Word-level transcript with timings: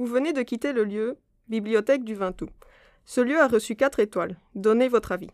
Vous 0.00 0.06
venez 0.06 0.32
de 0.32 0.40
quitter 0.40 0.72
le 0.72 0.84
lieu, 0.84 1.18
bibliothèque 1.48 2.04
du 2.04 2.14
Vintou. 2.14 2.46
Ce 3.04 3.20
lieu 3.20 3.38
a 3.38 3.46
reçu 3.46 3.76
4 3.76 4.00
étoiles. 4.00 4.38
Donnez 4.54 4.88
votre 4.88 5.12
avis. 5.12 5.28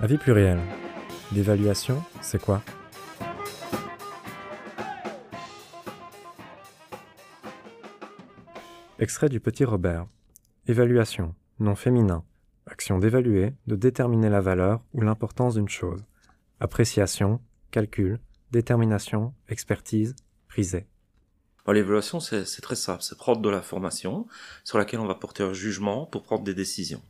Avis 0.00 0.16
pluriel. 0.16 0.58
L'évaluation, 1.34 2.02
c'est 2.22 2.40
quoi? 2.40 2.62
Extrait 8.98 9.28
du 9.28 9.38
Petit 9.38 9.66
Robert. 9.66 10.06
Évaluation, 10.66 11.34
nom 11.60 11.74
féminin. 11.74 12.24
Action 12.64 12.98
d'évaluer, 12.98 13.52
de 13.66 13.76
déterminer 13.76 14.30
la 14.30 14.40
valeur 14.40 14.80
ou 14.94 15.02
l'importance 15.02 15.56
d'une 15.56 15.68
chose. 15.68 16.06
Appréciation, 16.58 17.40
calcul, 17.70 18.18
détermination, 18.50 19.34
expertise, 19.48 20.16
prisée. 20.48 20.86
L'évaluation, 21.68 22.20
c'est 22.20 22.44
très 22.62 22.76
simple. 22.76 23.02
C'est 23.02 23.18
prendre 23.18 23.42
de 23.42 23.50
l'information 23.50 24.26
sur 24.64 24.78
laquelle 24.78 25.00
on 25.00 25.06
va 25.06 25.16
porter 25.16 25.42
un 25.42 25.52
jugement 25.52 26.06
pour 26.06 26.22
prendre 26.22 26.44
des 26.44 26.54
décisions. 26.54 27.02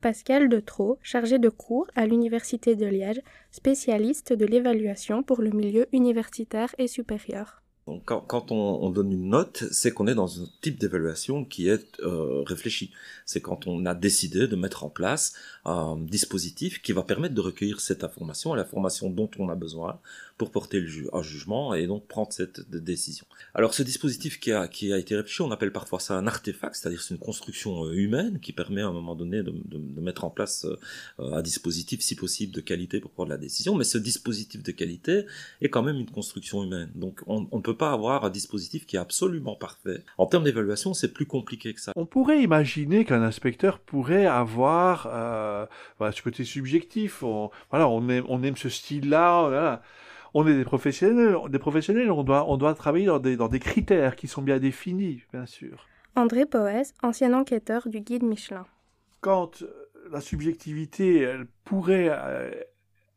Pascal 0.00 0.48
Detro, 0.48 0.98
chargé 1.02 1.38
de 1.38 1.48
cours 1.48 1.88
à 1.94 2.06
l'Université 2.06 2.76
de 2.76 2.86
Liège, 2.86 3.20
spécialiste 3.50 4.32
de 4.32 4.46
l'évaluation 4.46 5.22
pour 5.22 5.42
le 5.42 5.50
milieu 5.50 5.86
universitaire 5.92 6.74
et 6.78 6.86
supérieur. 6.86 7.62
Quand, 8.04 8.50
on, 8.50 8.90
donne 8.90 9.12
une 9.12 9.28
note, 9.28 9.62
c'est 9.70 9.92
qu'on 9.92 10.08
est 10.08 10.16
dans 10.16 10.42
un 10.42 10.46
type 10.60 10.80
d'évaluation 10.80 11.44
qui 11.44 11.68
est 11.68 12.00
euh, 12.00 12.42
réfléchi. 12.44 12.90
C'est 13.24 13.40
quand 13.40 13.68
on 13.68 13.86
a 13.86 13.94
décidé 13.94 14.48
de 14.48 14.56
mettre 14.56 14.82
en 14.82 14.88
place 14.88 15.34
un 15.64 15.96
dispositif 15.96 16.82
qui 16.82 16.90
va 16.90 17.04
permettre 17.04 17.36
de 17.36 17.40
recueillir 17.40 17.78
cette 17.78 18.02
information, 18.02 18.54
l'information 18.54 19.08
dont 19.08 19.30
on 19.38 19.48
a 19.50 19.54
besoin 19.54 20.00
pour 20.38 20.50
porter 20.50 20.80
le 20.80 20.86
ju 20.86 21.08
un 21.12 21.22
jugement 21.22 21.74
et 21.74 21.86
donc 21.86 22.06
prendre 22.06 22.32
cette 22.32 22.68
décision. 22.70 23.26
Alors 23.54 23.72
ce 23.74 23.82
dispositif 23.82 24.38
qui 24.38 24.52
a, 24.52 24.68
qui 24.68 24.92
a 24.92 24.98
été 24.98 25.16
réfléchi, 25.16 25.42
on 25.42 25.50
appelle 25.50 25.72
parfois 25.72 25.98
ça 25.98 26.14
un 26.14 26.26
artefact, 26.26 26.74
c'est-à-dire 26.74 27.00
c'est 27.00 27.14
une 27.14 27.20
construction 27.20 27.84
euh, 27.84 27.92
humaine 27.92 28.38
qui 28.40 28.52
permet 28.52 28.82
à 28.82 28.88
un 28.88 28.92
moment 28.92 29.14
donné 29.14 29.42
de, 29.42 29.50
de, 29.50 29.78
de 29.78 30.00
mettre 30.00 30.24
en 30.24 30.30
place 30.30 30.66
euh, 30.66 31.32
un 31.36 31.42
dispositif, 31.42 32.00
si 32.00 32.16
possible, 32.16 32.52
de 32.52 32.60
qualité 32.60 33.00
pour 33.00 33.10
prendre 33.10 33.30
la 33.30 33.38
décision. 33.38 33.74
Mais 33.74 33.84
ce 33.84 33.98
dispositif 33.98 34.62
de 34.62 34.72
qualité 34.72 35.24
est 35.62 35.70
quand 35.70 35.82
même 35.82 35.96
une 35.96 36.10
construction 36.10 36.62
humaine. 36.64 36.90
Donc 36.94 37.22
on 37.26 37.40
ne 37.40 37.62
peut 37.62 37.76
pas 37.76 37.92
avoir 37.92 38.24
un 38.24 38.30
dispositif 38.30 38.86
qui 38.86 38.96
est 38.96 39.00
absolument 39.00 39.56
parfait. 39.56 40.02
En 40.18 40.26
termes 40.26 40.44
d'évaluation, 40.44 40.92
c'est 40.94 41.12
plus 41.12 41.26
compliqué 41.26 41.72
que 41.72 41.80
ça. 41.80 41.92
On 41.96 42.06
pourrait 42.06 42.42
imaginer 42.42 43.04
qu'un 43.04 43.22
inspecteur 43.22 43.78
pourrait 43.78 44.26
avoir 44.26 45.08
euh, 45.10 45.66
voilà, 45.98 46.12
ce 46.12 46.22
côté 46.22 46.44
subjectif. 46.44 47.22
On, 47.22 47.50
voilà, 47.70 47.88
on 47.88 48.06
aime, 48.08 48.24
on 48.28 48.42
aime 48.42 48.56
ce 48.56 48.68
style-là. 48.68 49.48
Voilà 49.48 49.82
on 50.34 50.46
est 50.46 50.54
des 50.54 50.64
professionnels, 50.64 51.36
des 51.48 51.58
professionnels, 51.58 52.10
on 52.10 52.22
doit, 52.22 52.48
on 52.48 52.56
doit 52.56 52.74
travailler 52.74 53.06
dans 53.06 53.18
des, 53.18 53.36
dans 53.36 53.48
des 53.48 53.60
critères 53.60 54.16
qui 54.16 54.28
sont 54.28 54.42
bien 54.42 54.58
définis, 54.58 55.22
bien 55.32 55.46
sûr. 55.46 55.86
André 56.14 56.46
Poès, 56.46 56.94
ancien 57.02 57.34
enquêteur 57.34 57.88
du 57.88 58.00
guide 58.00 58.22
Michelin. 58.22 58.66
Quand 59.20 59.64
la 60.10 60.20
subjectivité, 60.20 61.20
elle 61.20 61.46
pourrait 61.64 62.08
euh, 62.10 62.50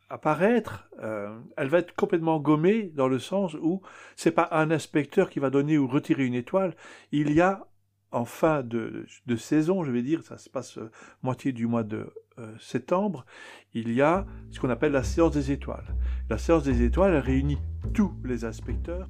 apparaître, 0.10 0.90
euh, 1.02 1.38
elle 1.56 1.70
va 1.70 1.80
être 1.80 1.96
complètement 1.96 2.40
gommée 2.40 2.92
dans 2.96 3.08
le 3.08 3.20
sens 3.20 3.54
où 3.62 3.82
c'est 4.16 4.32
pas 4.32 4.50
un 4.52 4.72
inspecteur 4.72 5.30
qui 5.30 5.40
va 5.40 5.50
donner 5.50 5.78
ou 5.78 5.88
retirer 5.88 6.26
une 6.26 6.34
étoile, 6.34 6.76
il 7.12 7.32
y 7.32 7.42
a 7.42 7.68
en 8.12 8.26
fin 8.26 8.64
de, 8.64 9.06
de 9.28 9.36
saison, 9.36 9.84
je 9.84 9.92
vais 9.92 10.02
dire, 10.02 10.24
ça 10.24 10.38
se 10.38 10.50
passe 10.50 10.78
euh, 10.78 10.90
moitié 11.22 11.52
du 11.52 11.68
mois 11.68 11.84
de 11.84 12.12
euh, 12.40 12.54
septembre, 12.60 13.26
il 13.74 13.92
y 13.92 14.02
a 14.02 14.26
ce 14.50 14.60
qu'on 14.60 14.70
appelle 14.70 14.92
la 14.92 15.04
séance 15.04 15.34
des 15.34 15.52
étoiles. 15.52 15.96
La 16.30 16.38
séance 16.38 16.64
des 16.64 16.84
étoiles 16.84 17.16
réunit 17.18 17.60
tous 17.94 18.14
les 18.24 18.46
inspecteurs. 18.46 19.08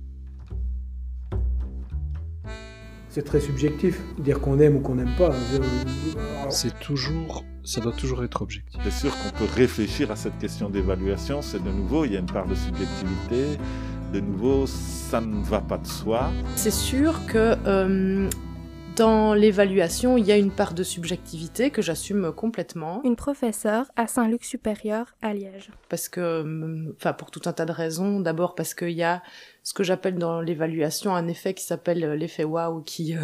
C'est 3.08 3.24
très 3.24 3.40
subjectif, 3.40 4.00
dire 4.20 4.40
qu'on 4.40 4.60
aime 4.60 4.76
ou 4.78 4.80
qu'on 4.82 4.96
n'aime 4.96 5.16
pas. 5.18 5.32
C'est 6.50 6.80
toujours, 6.80 7.44
ça 7.64 7.82
doit 7.82 7.94
toujours 7.94 8.24
être 8.24 8.42
objectif. 8.42 8.80
C'est 8.84 8.92
sûr 8.92 9.12
qu'on 9.12 9.38
peut 9.38 9.52
réfléchir 9.56 10.12
à 10.12 10.16
cette 10.16 10.38
question 10.38 10.70
d'évaluation. 10.70 11.42
C'est 11.42 11.64
de 11.64 11.72
nouveau, 11.72 12.06
il 12.06 12.14
y 12.14 12.18
a 12.18 12.20
une 12.20 12.26
part 12.26 12.48
de 12.48 12.56
subjectivité. 12.56 13.58
De 14.14 14.20
nouveau, 14.20 14.66
ça 14.68 15.22
ne 15.22 15.44
va 15.44 15.62
pas 15.62 15.78
de 15.78 15.88
soi. 15.88 16.32
C'est 16.56 16.72
sûr 16.72 17.26
que 17.28 17.56
euh, 17.66 18.30
dans 19.00 19.34
l'évaluation, 19.34 20.18
il 20.18 20.26
y 20.26 20.32
a 20.34 20.38
une 20.38 20.52
part 20.52 20.74
de 20.74 20.84
subjectivité 20.84 21.72
que 21.72 21.82
j'assume 21.82 22.34
complètement. 22.34 23.02
Une 23.06 23.16
professeure 23.16 23.86
à 23.96 24.08
Saint-Luc 24.08 24.44
supérieur 24.44 25.16
à 25.22 25.34
Liège. 25.34 25.72
Parce 25.88 26.10
que, 26.10 26.94
enfin, 26.98 27.14
pour 27.14 27.32
tout 27.32 27.42
un 27.46 27.54
tas 27.54 27.66
de 27.66 27.72
raisons. 27.72 28.20
D'abord 28.20 28.56
parce 28.56 28.74
qu'il 28.74 28.92
y 28.92 29.04
a 29.04 29.24
ce 29.64 29.74
que 29.74 29.84
j'appelle 29.84 30.18
dans 30.18 30.42
l'évaluation 30.42 31.16
un 31.16 31.30
effet 31.30 31.54
qui 31.54 31.64
s'appelle 31.64 32.14
l'effet 32.16 32.44
waouh, 32.44 32.82
qui 32.82 33.16
euh, 33.16 33.22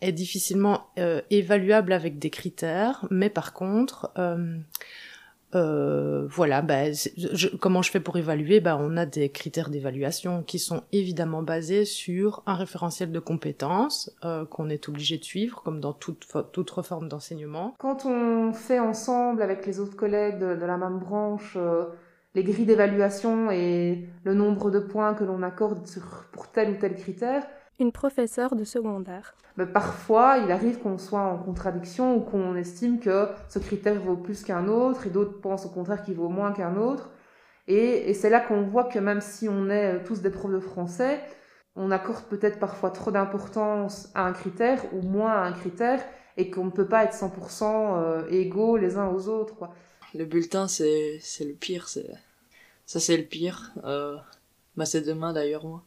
est 0.00 0.12
difficilement 0.12 0.86
euh, 0.98 1.20
évaluable 1.28 1.92
avec 1.92 2.18
des 2.18 2.30
critères, 2.30 3.06
mais 3.10 3.28
par 3.28 3.52
contre, 3.52 4.10
euh, 4.16 4.56
euh, 5.54 6.26
voilà, 6.28 6.60
bah, 6.62 6.92
je, 6.92 7.48
comment 7.56 7.82
je 7.82 7.90
fais 7.90 8.00
pour 8.00 8.16
évaluer? 8.16 8.60
Bah, 8.60 8.76
On 8.80 8.96
a 8.96 9.06
des 9.06 9.28
critères 9.28 9.70
d'évaluation 9.70 10.42
qui 10.42 10.58
sont 10.58 10.82
évidemment 10.92 11.42
basés 11.42 11.84
sur 11.84 12.42
un 12.46 12.54
référentiel 12.54 13.12
de 13.12 13.20
compétences 13.20 14.10
euh, 14.24 14.44
qu'on 14.44 14.68
est 14.68 14.88
obligé 14.88 15.18
de 15.18 15.24
suivre, 15.24 15.62
comme 15.62 15.80
dans 15.80 15.92
toute, 15.92 16.26
toute 16.52 16.82
forme 16.82 17.08
d'enseignement. 17.08 17.74
Quand 17.78 18.06
on 18.06 18.52
fait 18.52 18.80
ensemble 18.80 19.42
avec 19.42 19.66
les 19.66 19.80
autres 19.80 19.96
collègues 19.96 20.38
de, 20.38 20.56
de 20.56 20.64
la 20.64 20.76
même 20.76 20.98
branche 20.98 21.54
euh, 21.56 21.84
les 22.36 22.44
grilles 22.44 22.66
d'évaluation 22.66 23.50
et 23.50 24.06
le 24.24 24.34
nombre 24.34 24.70
de 24.70 24.78
points 24.78 25.14
que 25.14 25.24
l'on 25.24 25.42
accorde 25.42 25.86
sur, 25.86 26.02
pour 26.32 26.48
tel 26.48 26.72
ou 26.72 26.74
tel 26.74 26.94
critère, 26.94 27.46
une 27.78 27.92
professeure 27.92 28.56
de 28.56 28.64
secondaire. 28.64 29.34
Mais 29.56 29.66
parfois, 29.66 30.38
il 30.38 30.50
arrive 30.50 30.78
qu'on 30.78 30.98
soit 30.98 31.20
en 31.20 31.38
contradiction 31.38 32.16
ou 32.16 32.20
qu'on 32.20 32.56
estime 32.56 33.00
que 33.00 33.28
ce 33.48 33.58
critère 33.58 34.00
vaut 34.00 34.16
plus 34.16 34.42
qu'un 34.42 34.68
autre 34.68 35.06
et 35.06 35.10
d'autres 35.10 35.40
pensent 35.40 35.66
au 35.66 35.70
contraire 35.70 36.02
qu'il 36.02 36.14
vaut 36.14 36.28
moins 36.28 36.52
qu'un 36.52 36.76
autre. 36.76 37.10
Et, 37.68 38.10
et 38.10 38.14
c'est 38.14 38.30
là 38.30 38.40
qu'on 38.40 38.62
voit 38.62 38.84
que 38.84 38.98
même 38.98 39.20
si 39.20 39.48
on 39.48 39.70
est 39.70 40.04
tous 40.04 40.20
des 40.20 40.30
profs 40.30 40.52
de 40.52 40.60
français, 40.60 41.20
on 41.74 41.90
accorde 41.90 42.24
peut-être 42.24 42.58
parfois 42.58 42.90
trop 42.90 43.10
d'importance 43.10 44.10
à 44.14 44.26
un 44.26 44.32
critère 44.32 44.82
ou 44.94 45.02
moins 45.02 45.32
à 45.32 45.46
un 45.46 45.52
critère 45.52 46.02
et 46.36 46.50
qu'on 46.50 46.66
ne 46.66 46.70
peut 46.70 46.86
pas 46.86 47.04
être 47.04 47.14
100% 47.14 47.62
euh, 47.64 48.26
égaux 48.30 48.76
les 48.76 48.96
uns 48.96 49.08
aux 49.08 49.28
autres. 49.28 49.54
Quoi. 49.54 49.74
Le 50.14 50.24
bulletin, 50.24 50.68
c'est, 50.68 51.18
c'est 51.20 51.44
le 51.44 51.54
pire. 51.54 51.88
Ça, 51.88 53.00
c'est 53.00 53.16
le 53.16 53.24
pire. 53.24 53.72
Euh... 53.84 54.16
Bah, 54.76 54.84
c'est 54.84 55.00
demain 55.00 55.32
d'ailleurs, 55.32 55.64
moi. 55.64 55.82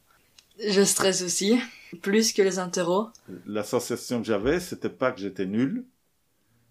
Je 0.68 0.82
stresse 0.84 1.22
aussi, 1.22 1.58
plus 2.02 2.34
que 2.34 2.42
les 2.42 2.60
interros. 2.60 3.08
La 3.46 3.64
sensation 3.64 4.20
que 4.20 4.28
j'avais, 4.28 4.60
c'était 4.60 4.90
pas 4.90 5.12
que 5.12 5.20
j'étais 5.22 5.46
nul, 5.46 5.86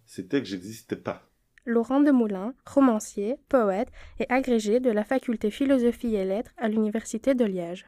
c'était 0.05 0.41
que 0.41 0.47
j'existais 0.47 0.97
pas. 0.97 1.23
Laurent 1.65 2.01
Demoulin, 2.01 2.55
romancier, 2.67 3.37
poète 3.49 3.89
et 4.21 4.27
agrégé 4.31 4.81
de 4.81 4.91
la 4.91 5.05
faculté 5.05 5.51
philosophie 5.51 6.15
et 6.15 6.25
lettres 6.25 6.53
à 6.59 6.69
l'université 6.69 7.35
de 7.35 7.45
Liège. 7.45 7.87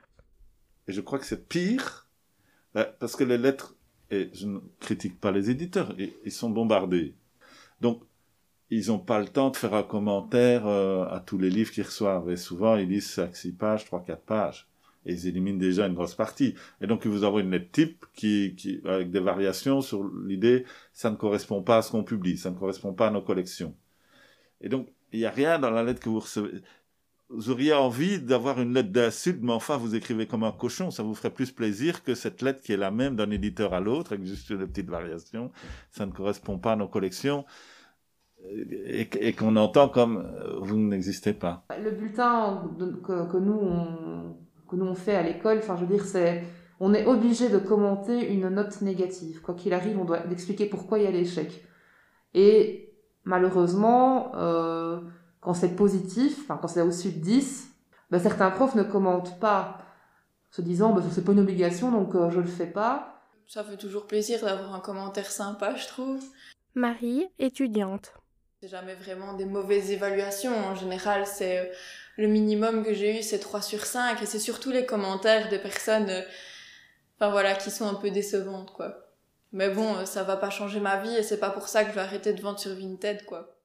Et 0.89 0.93
je 0.93 1.01
crois 1.03 1.19
que 1.19 1.27
c'est 1.27 1.49
pire, 1.49 2.09
parce 2.73 3.15
que 3.15 3.25
les 3.25 3.39
lettres, 3.39 3.77
et 4.11 4.31
je 4.33 4.47
ne 4.47 4.61
critique 4.81 5.21
pas 5.21 5.33
les 5.33 5.51
éditeurs, 5.51 5.95
ils 5.99 6.33
sont 6.33 6.51
bombardés. 6.51 7.15
Donc, 7.81 8.03
ils 8.71 8.87
n'ont 8.89 8.99
pas 8.99 9.19
le 9.19 9.29
temps 9.29 9.51
de 9.51 9.57
faire 9.57 9.75
un 9.75 9.83
commentaire 9.83 10.67
euh, 10.67 11.05
à 11.07 11.21
tous 11.21 11.39
les 11.39 11.51
livres 11.51 11.73
qu'ils 11.73 11.85
reçoivent. 11.85 12.31
Et 12.31 12.37
souvent, 12.37 12.77
ils 12.77 12.89
lisent 12.89 13.11
5, 13.11 13.35
6 13.35 13.53
pages, 13.53 13.85
3, 13.85 14.05
4 14.05 14.23
pages 14.23 14.70
et 15.07 15.13
ils 15.13 15.27
éliminent 15.27 15.59
déjà 15.59 15.87
une 15.87 15.95
grosse 15.95 16.15
partie. 16.15 16.55
Et 16.81 16.87
donc, 16.87 17.07
vous 17.07 17.25
avez 17.25 17.41
une 17.41 17.51
lettre 17.51 17.71
type 17.73 18.05
qui, 18.15 18.81
avec 18.85 19.11
des 19.11 19.21
variations 19.21 19.81
sur 19.81 20.05
l'idée, 20.27 20.65
ça 20.93 21.11
ne 21.11 21.17
correspond 21.17 21.63
pas 21.63 21.79
à 21.79 21.83
ce 21.83 21.91
qu'on 21.91 22.05
publie, 22.05 22.37
ça 22.37 22.51
ne 22.51 22.57
correspond 22.57 22.93
pas 22.93 23.09
à 23.09 23.11
nos 23.11 23.23
collections. 23.23 23.75
Et 24.61 24.69
donc, 24.69 24.89
il 25.13 25.21
n'y 25.21 25.27
a 25.27 25.31
rien 25.31 25.59
dans 25.59 25.71
la 25.71 25.83
lettre 25.83 26.01
que 26.01 26.09
vous 26.09 26.21
recevez. 26.21 26.61
Vous 27.33 27.49
auriez 27.49 27.73
envie 27.73 28.21
d'avoir 28.21 28.61
une 28.61 28.75
lettre 28.75 28.91
d'insulte, 28.91 29.39
mais 29.41 29.53
enfin, 29.53 29.77
vous 29.77 29.95
écrivez 29.95 30.27
comme 30.27 30.43
un 30.43 30.51
cochon. 30.51 30.91
Ça 30.91 31.05
vous 31.05 31.15
ferait 31.15 31.31
plus 31.31 31.53
plaisir 31.53 32.03
que 32.03 32.17
cette 32.17 32.43
lettre 32.43 32.61
qui 32.61 32.73
est 32.73 32.77
la 32.77 32.91
même 32.91 33.15
d'un 33.15 33.31
éditeur 33.31 33.73
à 33.73 33.79
l'autre, 33.79 34.15
avec 34.15 34.27
juste 34.27 34.51
une 34.51 34.67
petite 34.67 34.91
variation. 34.91 35.53
Ça 35.93 36.07
ne 36.07 36.11
correspond 36.11 36.59
pas 36.59 36.73
à 36.73 36.77
nos 36.77 36.89
collections. 36.89 37.45
Et, 38.85 39.33
qu'on 39.35 39.55
entend 39.57 39.89
comme 39.89 40.27
vous 40.61 40.77
n'existez 40.77 41.35
pas. 41.35 41.65
Le 41.79 41.91
bulletin 41.93 42.69
que, 43.05 43.31
que 43.31 43.37
nous, 43.37 43.53
on 43.53 44.35
que 44.71 44.77
nous 44.77 44.87
on 44.87 44.95
fait 44.95 45.15
à 45.15 45.23
l'école. 45.23 45.59
Enfin, 45.59 45.77
je 45.77 45.85
veux 45.85 45.95
dire, 45.95 46.05
c'est 46.05 46.45
on 46.81 46.95
est 46.95 47.07
obligé 47.07 47.51
de 47.51 47.59
commenter 47.59 48.33
une 48.33 48.49
note 48.49 48.81
négative. 48.81 49.43
Quoi 49.43 49.55
qu'il 49.55 49.75
arrive, 49.75 49.99
on 49.99 50.05
doit 50.05 50.25
expliquer 50.31 50.67
pourquoi 50.67 50.99
il 50.99 51.05
y 51.05 51.07
a 51.07 51.11
l'échec. 51.11 51.63
Et 52.33 52.95
malheureusement, 53.25 54.33
euh, 54.37 55.01
quand 55.41 55.53
c'est 55.53 55.77
positif, 55.77 56.39
enfin 56.43 56.59
quand 56.61 56.69
c'est 56.69 56.81
au-dessus 56.81 57.11
de 57.11 57.19
10, 57.19 57.69
ben, 58.11 58.19
certains 58.19 58.51
profs 58.51 58.75
ne 58.75 58.83
commentent 58.83 59.39
pas, 59.41 59.79
se 60.51 60.63
disant 60.63 60.95
ben, 60.95 61.03
c'est 61.11 61.25
pas 61.25 61.33
une 61.33 61.41
obligation, 61.41 61.93
donc 61.93 62.15
euh, 62.15 62.31
je 62.31 62.41
le 62.41 62.47
fais 62.47 62.67
pas. 62.67 63.23
Ça 63.47 63.65
fait 63.65 63.77
toujours 63.77 64.07
plaisir 64.07 64.41
d'avoir 64.41 64.75
un 64.75 64.81
commentaire 64.81 65.31
sympa, 65.31 65.75
je 65.75 65.87
trouve. 65.89 66.21
Marie, 66.75 67.27
étudiante. 67.39 68.15
C'est 68.63 68.69
jamais 68.69 68.95
vraiment 68.95 69.33
des 69.33 69.47
mauvaises 69.47 69.91
évaluations. 69.91 70.55
En 70.55 70.75
général, 70.75 71.27
c'est 71.27 71.73
le 72.19 72.29
minimum 72.29 72.85
que 72.85 72.93
j'ai 72.93 73.19
eu, 73.19 73.23
c'est 73.23 73.39
3 73.39 73.63
sur 73.63 73.87
5. 73.87 74.21
Et 74.21 74.27
c'est 74.27 74.39
surtout 74.39 74.71
les 74.71 74.85
commentaires 74.85 75.49
des 75.49 75.59
personnes, 75.59 76.11
euh, 76.11 76.21
enfin 77.17 77.31
voilà, 77.31 77.55
qui 77.55 77.71
sont 77.71 77.87
un 77.87 77.95
peu 77.95 78.11
décevantes, 78.11 78.71
quoi. 78.73 79.15
Mais 79.53 79.71
bon, 79.71 79.97
euh, 79.97 80.05
ça 80.05 80.25
va 80.25 80.37
pas 80.37 80.51
changer 80.51 80.79
ma 80.79 80.99
vie 80.99 81.17
et 81.17 81.23
c'est 81.23 81.41
pas 81.41 81.49
pour 81.49 81.69
ça 81.69 81.85
que 81.85 81.91
je 81.91 81.95
vais 81.95 82.03
arrêter 82.03 82.35
de 82.35 82.43
vendre 82.43 82.59
sur 82.59 82.75
Vinted, 82.75 83.25
quoi. 83.25 83.57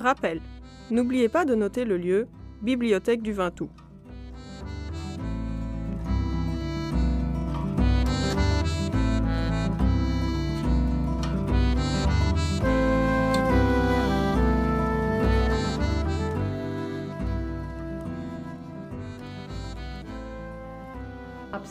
Rappel. 0.00 0.40
N'oubliez 0.90 1.28
pas 1.28 1.44
de 1.44 1.54
noter 1.54 1.84
le 1.84 1.98
lieu 1.98 2.26
Bibliothèque 2.62 3.22
du 3.22 3.32
Vintou. 3.32 3.68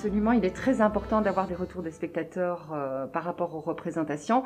Absolument, 0.10 0.32
il 0.32 0.44
est 0.44 0.56
très 0.56 0.82
important 0.82 1.22
d'avoir 1.22 1.48
des 1.48 1.54
retours 1.54 1.84
des 1.84 1.92
spectateurs 1.92 2.72
euh, 2.74 3.06
par 3.06 3.24
rapport 3.24 3.54
aux 3.54 3.60
représentations. 3.60 4.42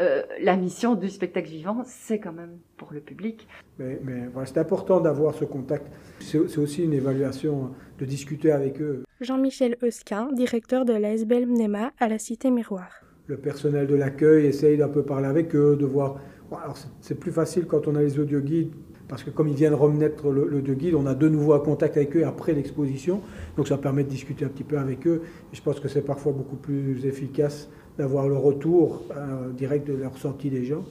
Euh, 0.00 0.22
la 0.40 0.56
mission 0.56 0.94
du 0.94 1.08
spectacle 1.08 1.48
vivant, 1.48 1.82
c'est 1.84 2.20
quand 2.20 2.32
même 2.32 2.58
pour 2.76 2.92
le 2.92 3.00
public. 3.00 3.48
Mais, 3.80 3.98
voilà, 4.32 4.46
c'est 4.46 4.58
important 4.58 5.00
d'avoir 5.00 5.34
ce 5.34 5.44
contact. 5.44 5.88
C'est 6.20 6.38
aussi 6.38 6.84
une 6.84 6.92
évaluation, 6.92 7.72
de 7.98 8.04
discuter 8.04 8.52
avec 8.52 8.80
eux. 8.80 9.02
Jean-Michel 9.20 9.76
Eusquin, 9.82 10.30
directeur 10.32 10.84
de 10.84 10.92
la 10.92 11.14
SBL 11.14 11.46
MNEMA 11.46 11.90
à 11.98 12.08
la 12.08 12.20
Cité 12.20 12.52
Miroir. 12.52 12.88
Le 13.26 13.38
personnel 13.38 13.88
de 13.88 13.96
l'accueil 13.96 14.46
essaye 14.46 14.76
d'un 14.76 14.88
peu 14.88 15.02
parler 15.02 15.26
avec 15.26 15.52
eux, 15.56 15.74
de 15.74 15.84
voir. 15.84 16.20
Alors 16.52 16.76
c'est 17.00 17.18
plus 17.18 17.32
facile 17.32 17.66
quand 17.66 17.88
on 17.88 17.96
a 17.96 18.02
les 18.02 18.20
audio 18.20 18.38
guides 18.38 18.72
parce 19.08 19.22
que 19.22 19.30
comme 19.30 19.48
ils 19.48 19.54
viennent 19.54 19.74
remettre 19.74 20.30
le, 20.30 20.46
le 20.46 20.62
de 20.62 20.74
guide, 20.74 20.94
on 20.94 21.06
a 21.06 21.14
de 21.14 21.28
nouveau 21.28 21.54
un 21.54 21.60
contact 21.60 21.96
avec 21.96 22.16
eux 22.16 22.26
après 22.26 22.52
l'exposition, 22.52 23.22
donc 23.56 23.68
ça 23.68 23.78
permet 23.78 24.04
de 24.04 24.08
discuter 24.08 24.44
un 24.44 24.48
petit 24.48 24.64
peu 24.64 24.78
avec 24.78 25.06
eux. 25.06 25.22
Et 25.52 25.56
je 25.56 25.62
pense 25.62 25.80
que 25.80 25.88
c'est 25.88 26.02
parfois 26.02 26.32
beaucoup 26.32 26.56
plus 26.56 27.04
efficace 27.06 27.68
d'avoir 27.98 28.28
le 28.28 28.36
retour 28.36 29.02
euh, 29.10 29.50
direct 29.50 29.86
de 29.86 29.94
la 29.94 30.08
ressenti 30.08 30.50
des 30.50 30.64
gens. 30.64 30.84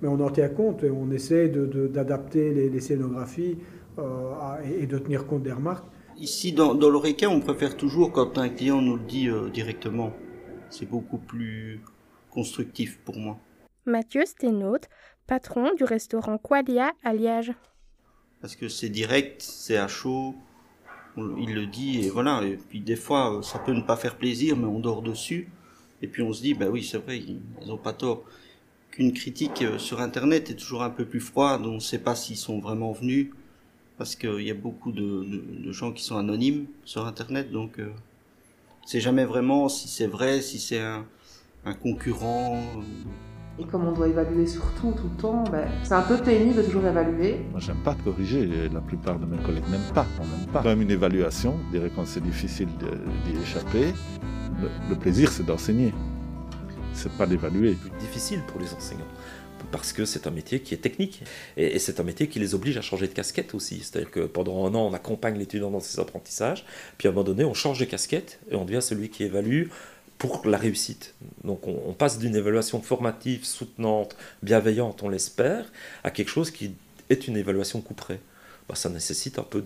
Mais 0.00 0.08
on 0.08 0.20
en 0.20 0.30
tient 0.30 0.48
compte 0.48 0.82
et 0.84 0.90
on 0.90 1.10
essaie 1.10 1.48
d'adapter 1.48 2.52
les, 2.52 2.80
scénographies 2.80 3.58
euh, 3.98 4.02
et, 4.78 4.86
de 4.86 4.98
tenir 4.98 5.26
compte 5.26 5.42
des 5.42 5.52
remarques. 5.52 5.86
Ici, 6.18 6.52
dans, 6.52 6.74
dans 6.74 6.90
l'Oreca, 6.90 7.28
on 7.28 7.40
préfère 7.40 7.76
toujours 7.76 8.12
quand 8.12 8.38
un 8.38 8.48
client 8.48 8.80
nous 8.82 8.96
le 8.96 9.04
dit 9.04 9.28
euh, 9.28 9.48
directement. 9.50 10.12
C'est 10.70 10.88
beaucoup 10.88 11.18
plus 11.18 11.80
constructif 12.30 12.98
pour 13.04 13.16
moi. 13.16 13.38
Mathieu 13.86 14.24
Sténaut, 14.26 14.78
patron 15.26 15.74
du 15.74 15.84
restaurant 15.84 16.38
Qualia 16.38 16.92
à 17.04 17.14
Liège. 17.14 17.52
Parce 18.40 18.56
que 18.56 18.68
c'est 18.68 18.88
direct, 18.88 19.42
c'est 19.42 19.76
à 19.76 19.88
chaud, 19.88 20.34
il 21.16 21.54
le 21.54 21.66
dit 21.66 22.04
et 22.04 22.10
voilà. 22.10 22.42
Et 22.44 22.56
puis 22.56 22.80
des 22.80 22.96
fois, 22.96 23.40
ça 23.42 23.58
peut 23.58 23.72
ne 23.72 23.80
pas 23.80 23.96
faire 23.96 24.16
plaisir, 24.16 24.56
mais 24.56 24.66
on 24.66 24.78
dort 24.78 25.02
dessus. 25.02 25.48
Et 26.02 26.06
puis 26.08 26.22
on 26.22 26.32
se 26.32 26.42
dit, 26.42 26.54
bah 26.54 26.66
oui, 26.70 26.84
c'est 26.84 26.98
vrai, 26.98 27.18
ils 27.18 27.40
n'ont 27.66 27.78
pas 27.78 27.92
tort. 27.92 28.24
Qu'une 28.90 29.12
critique 29.12 29.62
euh, 29.62 29.78
sur 29.78 30.00
Internet 30.00 30.50
est 30.50 30.54
toujours 30.54 30.82
un 30.82 30.90
peu 30.90 31.04
plus 31.04 31.20
froide, 31.20 31.62
on 31.66 31.74
ne 31.74 31.80
sait 31.80 31.98
pas 31.98 32.14
s'ils 32.14 32.36
sont 32.36 32.60
vraiment 32.60 32.92
venus, 32.92 33.30
parce 33.98 34.16
qu'il 34.16 34.42
y 34.42 34.50
a 34.50 34.54
beaucoup 34.54 34.92
de, 34.92 35.70
gens 35.72 35.92
qui 35.92 36.02
sont 36.02 36.16
anonymes 36.16 36.66
sur 36.84 37.06
Internet, 37.06 37.50
donc 37.50 37.78
euh, 37.78 37.92
c'est 38.86 39.00
jamais 39.00 39.24
vraiment 39.24 39.68
si 39.68 39.88
c'est 39.88 40.06
vrai, 40.06 40.40
si 40.40 40.58
c'est 40.58 40.80
un, 40.80 41.06
un 41.64 41.74
concurrent. 41.74 42.56
Euh, 42.56 43.35
et 43.58 43.64
comme 43.64 43.86
on 43.86 43.92
doit 43.92 44.08
évaluer 44.08 44.46
sur 44.46 44.62
tout, 44.80 44.94
le 45.02 45.22
temps, 45.22 45.44
ben, 45.50 45.66
c'est 45.82 45.94
un 45.94 46.02
peu 46.02 46.18
pénible 46.18 46.56
de 46.56 46.62
toujours 46.62 46.84
évaluer. 46.84 47.40
Moi, 47.50 47.60
j'aime 47.60 47.82
pas 47.82 47.96
corriger. 48.04 48.68
La 48.72 48.80
plupart 48.80 49.18
de 49.18 49.24
mes 49.24 49.38
collègues 49.38 49.68
n'aiment 49.70 49.92
pas. 49.94 50.06
On 50.20 50.24
n'aime 50.24 50.46
pas. 50.52 50.62
Même 50.62 50.82
une 50.82 50.90
évaluation, 50.90 51.54
je 51.66 51.78
dirais 51.78 51.90
quand 51.94 52.06
c'est 52.06 52.22
difficile 52.22 52.68
d'y 53.24 53.40
échapper, 53.40 53.94
le, 54.90 54.96
plaisir, 54.96 55.30
c'est 55.30 55.44
d'enseigner. 55.44 55.94
C'est 56.92 57.12
pas 57.12 57.26
d'évaluer. 57.26 57.76
C'est 57.82 58.06
difficile 58.06 58.40
pour 58.46 58.60
les 58.60 58.72
enseignants 58.74 59.04
parce 59.72 59.92
que 59.92 60.04
c'est 60.04 60.28
un 60.28 60.30
métier 60.30 60.60
qui 60.60 60.74
est 60.74 60.78
technique 60.78 61.22
et, 61.56 61.78
c'est 61.80 61.98
un 61.98 62.04
métier 62.04 62.28
qui 62.28 62.38
les 62.38 62.54
oblige 62.54 62.76
à 62.76 62.82
changer 62.82 63.08
de 63.08 63.12
casquette 63.12 63.54
aussi. 63.54 63.80
C'est-à-dire 63.80 64.10
que 64.10 64.20
pendant 64.20 64.64
un 64.66 64.74
an, 64.74 64.86
on 64.86 64.94
accompagne 64.94 65.36
l'étudiant 65.36 65.70
dans 65.70 65.80
ses 65.80 65.98
apprentissages, 65.98 66.64
puis 66.98 67.08
à 67.08 67.10
un 67.10 67.14
moment 67.14 67.24
donné, 67.24 67.44
on 67.44 67.54
change 67.54 67.78
de 67.80 67.84
casquette 67.84 68.38
et 68.50 68.54
on 68.54 68.64
devient 68.64 68.82
celui 68.82 69.08
qui 69.08 69.24
évalue 69.24 69.64
pour 70.18 70.46
la 70.46 70.58
réussite. 70.58 71.14
Donc 71.44 71.66
on, 71.66 71.92
passe 71.92 72.18
d'une 72.18 72.36
évaluation 72.36 72.80
formative, 72.80 73.44
soutenante, 73.44 74.16
bienveillante, 74.42 75.02
on 75.02 75.08
l'espère, 75.08 75.70
à 76.04 76.10
quelque 76.10 76.30
chose 76.30 76.50
qui 76.50 76.74
est 77.10 77.28
une 77.28 77.36
évaluation 77.36 77.80
couperée. 77.80 78.20
Bah, 78.68 78.74
ça 78.74 78.88
nécessite 78.88 79.38
un 79.38 79.44
peu 79.44 79.64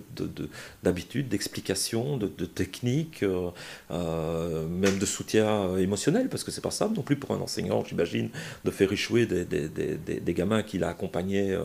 d'habitude, 0.82 1.24
de, 1.26 1.30
d'explication, 1.30 2.18
de, 2.18 2.26
technique, 2.44 3.22
euh, 3.22 3.48
euh, 3.90 4.68
même 4.68 4.98
de 4.98 5.06
soutien 5.06 5.74
émotionnel, 5.78 6.28
parce 6.28 6.44
que 6.44 6.50
c'est 6.50 6.60
pas 6.60 6.70
simple 6.70 6.96
non 6.96 7.02
plus 7.02 7.16
pour 7.16 7.30
un 7.30 7.40
enseignant, 7.40 7.82
j'imagine, 7.82 8.28
de 8.64 8.70
faire 8.70 8.92
échouer 8.92 9.24
des, 9.24 9.46
des, 9.46 9.68
des, 9.68 10.34
gamins 10.34 10.62
qu'il 10.62 10.84
a 10.84 10.88
accompagnés. 10.88 11.58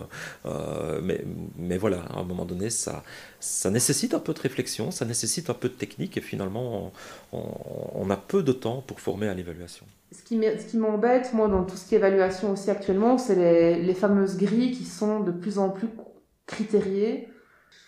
Euh, 0.46 1.02
mais, 1.04 1.22
mais, 1.58 1.78
voilà, 1.78 2.04
à 2.04 2.20
un 2.20 2.24
moment 2.24 2.46
donné, 2.46 2.70
ça, 2.70 3.04
ça 3.42 3.70
nécessite 3.70 4.14
un 4.14 4.20
peu 4.20 4.34
de 4.34 4.40
réflexion, 4.40 4.92
ça 4.92 5.04
nécessite 5.04 5.50
un 5.50 5.54
peu 5.56 5.68
de 5.68 5.74
technique, 5.74 6.16
et 6.16 6.22
finalement, 6.22 6.94
on, 7.34 8.10
a 8.10 8.16
peu 8.16 8.44
de 8.44 8.54
temps 8.54 8.82
pour 8.88 9.02
former 9.02 9.28
à 9.28 9.34
l'évaluation. 9.34 9.86
Ce 10.14 10.24
qui 10.24 10.78
m'embête, 10.78 11.34
moi, 11.34 11.50
dans 11.50 11.66
tout 11.66 11.76
ce 11.76 11.86
qui 11.86 11.96
est 11.96 11.98
évaluation 11.98 12.54
aussi 12.54 12.72
actuellement, 12.72 13.18
c'est 13.18 13.36
les, 13.36 13.84
les 13.84 13.94
fameuses 13.94 14.38
grilles 14.38 14.72
qui 14.72 14.86
sont 14.86 15.20
de 15.20 15.32
plus 15.32 15.58
en 15.58 15.70
plus 15.70 15.88
critérié. 16.46 17.30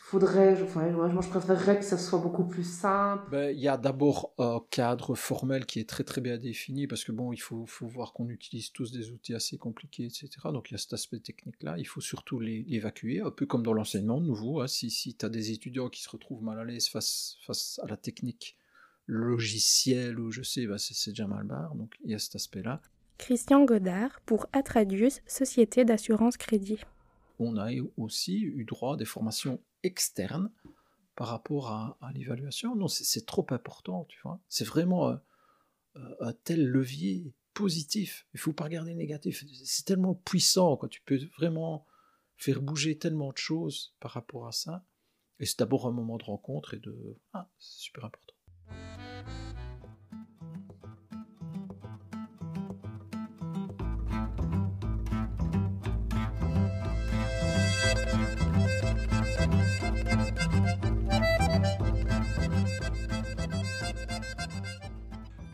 Faudrait, 0.09 0.61
enfin, 0.63 0.89
moi 0.91 1.19
je 1.21 1.27
préférerais 1.27 1.79
que 1.79 1.83
ça 1.83 1.97
soit 1.97 2.19
beaucoup 2.19 2.45
plus 2.45 2.63
simple. 2.63 3.29
Ben, 3.29 3.53
il 3.53 3.61
y 3.61 3.67
a 3.67 3.75
d'abord 3.75 4.33
un 4.37 4.61
cadre 4.69 5.15
formel 5.15 5.65
qui 5.65 5.81
est 5.81 5.89
très 5.89 6.05
très 6.05 6.21
bien 6.21 6.37
défini 6.37 6.87
parce 6.87 7.03
que 7.03 7.11
bon, 7.11 7.33
il 7.33 7.41
faut, 7.41 7.65
faut 7.65 7.87
voir 7.87 8.13
qu'on 8.13 8.29
utilise 8.29 8.71
tous 8.71 8.93
des 8.93 9.11
outils 9.11 9.33
assez 9.33 9.57
compliqués, 9.57 10.05
etc. 10.05 10.29
Donc 10.45 10.71
il 10.71 10.75
y 10.75 10.75
a 10.75 10.77
cet 10.77 10.93
aspect 10.93 11.19
technique 11.19 11.61
là, 11.61 11.75
il 11.77 11.85
faut 11.85 11.99
surtout 11.99 12.39
l'évacuer, 12.39 13.19
un 13.19 13.31
peu 13.31 13.45
comme 13.45 13.63
dans 13.63 13.73
l'enseignement 13.73 14.21
de 14.21 14.27
nouveau. 14.27 14.61
Hein. 14.61 14.67
Si, 14.67 14.89
si 14.89 15.13
tu 15.13 15.25
as 15.25 15.29
des 15.29 15.51
étudiants 15.51 15.89
qui 15.89 16.01
se 16.01 16.09
retrouvent 16.09 16.41
mal 16.41 16.57
à 16.57 16.63
l'aise 16.63 16.87
face, 16.87 17.35
face 17.45 17.77
à 17.83 17.87
la 17.87 17.97
technique 17.97 18.55
logicielle 19.07 20.21
ou 20.21 20.31
je 20.31 20.41
sais, 20.41 20.67
ben, 20.67 20.77
c'est 20.77 21.11
déjà 21.11 21.27
mal 21.27 21.45
barre, 21.45 21.75
donc 21.75 21.97
il 22.05 22.11
y 22.11 22.15
a 22.15 22.19
cet 22.19 22.35
aspect 22.35 22.61
là. 22.61 22.81
Christian 23.17 23.65
Godard 23.65 24.21
pour 24.25 24.47
Atradius, 24.53 25.19
Société 25.25 25.83
d'assurance 25.83 26.37
crédit 26.37 26.79
on 27.39 27.57
a 27.57 27.71
aussi 27.97 28.41
eu 28.41 28.63
droit 28.65 28.93
à 28.93 28.97
des 28.97 29.05
formations 29.05 29.61
externes 29.83 30.51
par 31.15 31.27
rapport 31.29 31.71
à, 31.71 31.97
l'évaluation. 32.13 32.75
Non, 32.75 32.87
c'est 32.87 33.25
trop 33.25 33.45
important, 33.49 34.05
tu 34.05 34.19
vois. 34.23 34.39
C'est 34.47 34.65
vraiment 34.65 35.09
euh, 35.09 35.15
euh, 35.95 36.15
un 36.21 36.33
tel 36.33 36.65
levier 36.65 37.33
positif. 37.53 38.27
Il 38.33 38.39
faut 38.39 38.53
pas 38.53 38.65
regarder 38.65 38.93
négatif. 38.93 39.43
C'est 39.63 39.85
tellement 39.85 40.13
puissant, 40.13 40.77
quoi. 40.77 40.87
Tu 40.87 41.01
peux 41.01 41.19
vraiment 41.37 41.85
faire 42.35 42.61
bouger 42.61 42.99
tellement 42.99 43.31
de 43.31 43.37
choses 43.37 43.95
par 43.99 44.11
rapport 44.11 44.47
à 44.47 44.51
ça. 44.51 44.85
Et 45.39 45.45
c'est 45.45 45.59
d'abord 45.59 45.87
un 45.87 45.91
moment 45.91 46.17
de 46.17 46.23
rencontre 46.23 46.75
et 46.75 46.79
de... 46.79 47.17
Ah, 47.33 47.49
c'est 47.57 47.79
super 47.81 48.05
important. 48.05 48.35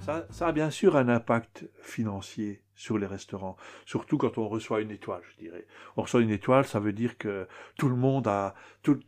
Ça, 0.06 0.48
a 0.48 0.52
bien 0.52 0.70
sûr 0.70 0.98
un 0.98 1.08
impact 1.08 1.66
financier 1.82 2.62
sur 2.76 2.98
les 2.98 3.06
restaurants, 3.06 3.56
surtout 3.86 4.18
quand 4.18 4.38
on 4.38 4.50
reçoit 4.50 4.82
une 4.82 4.92
étoile, 4.92 5.22
je 5.32 5.46
dirais. 5.46 5.66
On 5.96 6.02
reçoit 6.02 6.20
une 6.20 6.30
étoile, 6.30 6.66
ça 6.66 6.82
veut 6.82 6.92
dire 6.92 7.18
que 7.18 7.48
tout 7.78 7.88
le 7.88 7.96
monde 7.96 8.28
a 8.28 8.54
tout, 8.82 9.00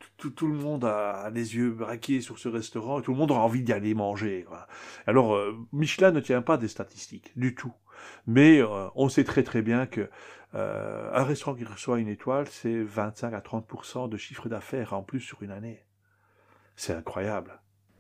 le 0.42 0.54
monde 0.54 0.86
a 0.86 1.30
les 1.32 1.58
yeux 1.58 1.72
braqués 1.72 2.22
sur 2.22 2.40
ce 2.40 2.48
restaurant 2.48 3.00
et 3.00 3.02
tout 3.02 3.12
le 3.12 3.18
monde 3.18 3.32
a 3.32 3.36
envie 3.36 3.62
d'y 3.62 3.74
aller 3.74 3.94
manger. 3.94 4.46
Alors 5.06 5.36
euh, 5.36 5.58
Michelin 5.74 6.12
ne 6.12 6.22
tient 6.22 6.42
pas 6.42 6.58
des 6.58 6.70
statistiques 6.70 7.38
du 7.38 7.56
tout, 7.56 7.74
mais 8.26 8.62
euh, 8.62 8.88
on 8.96 9.10
sait 9.10 9.26
très 9.26 9.44
très 9.44 9.62
bien 9.62 9.88
que 9.88 10.10
euh, 10.54 11.12
un 11.14 11.24
restaurant 11.26 11.56
qui 11.56 11.66
reçoit 11.66 12.00
une 12.00 12.08
étoile, 12.08 12.48
c'est 12.48 12.84
25 12.84 13.34
à 13.34 13.42
30 13.42 14.10
de 14.10 14.16
chiffre 14.16 14.48
d'affaires 14.48 14.94
en 14.94 15.04
plus 15.04 15.20
sur 15.20 15.44
une 15.44 15.52
année. 15.52 15.84
C'est 16.78 16.94
incroyable 16.94 17.60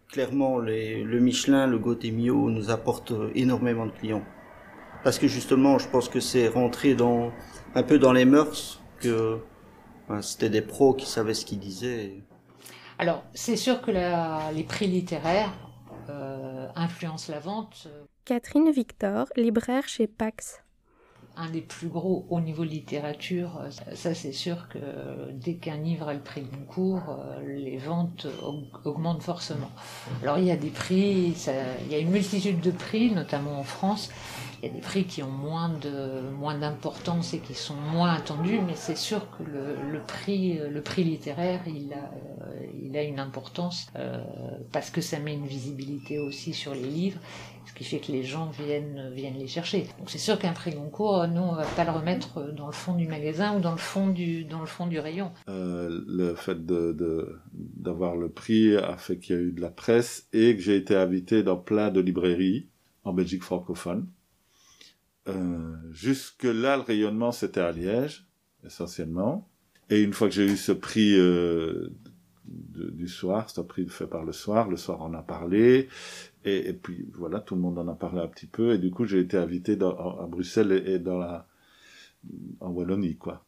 clairement, 0.09 0.57
le 0.57 1.19
Michelin, 1.19 1.67
le 1.67 1.77
Gotemio 1.79 2.49
nous 2.49 2.69
apporte 2.69 3.13
énormément 3.33 3.85
de 3.85 3.91
clients. 3.91 4.23
Parce 5.03 5.19
que 5.19 5.27
justement, 5.27 5.77
je 5.77 5.87
pense 5.89 6.09
que 6.09 6.19
c'est 6.19 6.47
rentré 6.47 6.95
dans, 6.95 7.31
un 7.75 7.83
peu 7.83 7.99
dans 7.99 8.13
les 8.13 8.25
mœurs 8.25 8.81
que 8.99 9.39
C'était 10.21 10.49
des 10.51 10.61
pros 10.61 10.93
qui 10.93 11.07
savaient 11.07 11.33
ce 11.33 11.45
qu'ils 11.45 11.59
disaient. 11.59 12.21
Alors, 12.99 13.23
c'est 13.33 13.55
sûr 13.57 13.81
que 13.81 13.89
la- 13.91 14.51
les 14.53 14.63
prix 14.63 14.87
littéraires 14.87 15.51
euh, 16.09 16.67
influencent 16.75 17.31
la 17.31 17.39
vente. 17.39 17.87
Catherine 18.23 18.69
Victor, 18.71 19.27
libraire 19.35 19.87
chez 19.87 20.07
Pax. 20.07 20.63
Un 21.37 21.49
des 21.49 21.59
plus 21.61 21.89
gros 21.89 22.25
au 22.29 22.39
niveau 22.39 22.63
littérature, 22.63 23.59
euh, 23.61 23.69
ça, 23.93 24.13
c'est 24.13 24.31
sûr 24.31 24.69
que 24.69 24.77
dès 25.33 25.55
qu'un 25.55 25.75
livre 25.75 26.07
a 26.07 26.13
le 26.13 26.21
prix 26.21 26.43
Goncourt, 26.43 27.03
euh, 27.09 27.45
les 27.45 27.77
ventes 27.77 28.25
aug- 28.41 28.63
augmentent 28.85 29.21
forcément. 29.21 29.69
Alors 30.23 30.37
il 30.37 30.45
y 30.45 30.51
a 30.51 30.55
des 30.55 30.69
prix, 30.69 31.33
il 31.85 31.91
y 31.91 31.95
a 31.95 31.97
une 31.99 32.09
multitude 32.11 32.61
de 32.61 32.71
prix, 32.71 33.11
notamment 33.11 33.59
en 33.59 33.63
France. 33.63 34.11
Il 34.65 34.69
y 34.69 34.71
a 34.71 34.73
des 34.73 34.81
prix 34.81 35.03
qui 35.03 35.21
ont 35.21 35.29
moins 35.29 35.69
d'importance 36.57 37.35
et 37.35 37.39
qui 37.39 37.53
sont 37.53 37.75
moins 37.75 38.15
attendus, 38.15 38.59
mais 38.65 38.73
c'est 38.73 38.97
sûr 38.97 39.21
que 39.37 39.43
le, 39.43 39.99
prix 40.01 41.03
littéraire 41.03 41.61
il 41.67 41.93
a 41.93 42.09
euh, 42.97 43.07
une 43.07 43.19
importance 43.19 43.85
euh, 43.95 44.17
parce 44.71 44.89
que 44.89 45.01
ça 45.01 45.19
met 45.19 45.35
une 45.35 45.45
visibilité 45.45 46.17
aussi 46.17 46.53
sur 46.53 46.73
les 46.73 46.81
livres, 46.87 47.19
ce 47.67 47.73
qui 47.75 47.83
fait 47.83 47.99
que 47.99 48.11
les 48.11 48.23
gens 48.23 48.49
viennent 48.49 49.13
les 49.15 49.47
chercher. 49.47 49.85
Donc 49.99 50.09
c'est 50.09 50.17
sûr 50.17 50.39
qu'un 50.39 50.53
prix 50.53 50.71
Goncourt, 50.71 51.27
nous 51.27 51.41
on 51.41 51.53
va 51.53 51.65
pas 51.65 51.83
le 51.83 51.91
remettre 51.91 52.51
dans 52.51 52.65
le 52.65 52.73
fond 52.73 52.95
du 52.95 53.07
magasin 53.07 53.55
ou 53.55 53.59
dans 53.59 53.71
le 53.71 53.77
fond 53.77 54.07
du 54.07 54.99
rayon. 54.99 55.31
Euh, 55.47 56.03
le 56.07 56.33
fait 56.33 56.57
d'avoir 56.65 58.15
le 58.15 58.29
prix 58.29 58.75
a 58.75 58.97
fait 58.97 59.19
qu'il 59.19 59.35
y 59.35 59.37
a 59.37 59.41
eu 59.43 59.51
de 59.51 59.61
la 59.61 59.69
presse 59.69 60.27
et 60.33 60.55
que 60.55 60.61
j'ai 60.63 60.75
été 60.75 60.95
invité 60.95 61.43
dans 61.43 61.57
plein 61.57 61.91
de 61.91 61.99
librairies 61.99 62.67
en 63.03 63.13
Belgique 63.13 63.43
francophone. 63.43 64.07
Euh, 65.27 65.75
jusque-là, 65.91 66.77
le 66.77 66.83
rayonnement, 66.83 67.31
c'était 67.31 67.61
à 67.61 67.71
Liège, 67.71 68.27
essentiellement. 68.63 69.49
Et 69.89 70.01
une 70.01 70.13
fois 70.13 70.27
que 70.27 70.33
j'ai 70.33 70.45
eu 70.45 70.57
ce 70.57 70.71
prix 70.71 71.15
euh, 71.17 71.89
de- 72.45 72.89
du 72.91 73.07
soir, 73.07 73.49
c'est 73.49 73.59
un 73.59 73.63
prix 73.63 73.87
fait 73.87 74.07
par 74.07 74.23
le 74.23 74.31
soir, 74.31 74.69
le 74.69 74.77
soir 74.77 74.99
on 75.01 75.13
a 75.13 75.21
parlé, 75.21 75.89
et, 76.43 76.69
et 76.69 76.73
puis 76.73 77.07
voilà, 77.13 77.39
tout 77.39 77.55
le 77.55 77.61
monde 77.61 77.77
en 77.79 77.87
a 77.87 77.95
parlé 77.95 78.21
un 78.21 78.27
petit 78.27 78.47
peu, 78.47 78.73
et 78.73 78.77
du 78.77 78.91
coup 78.91 79.05
j'ai 79.05 79.19
été 79.19 79.37
invité 79.37 79.75
dans, 79.75 79.95
à 80.19 80.27
Bruxelles 80.27 80.71
et, 80.71 80.93
et 80.93 80.99
dans 80.99 81.17
la, 81.17 81.47
en 82.59 82.69
Wallonie, 82.71 83.17
quoi. 83.17 83.45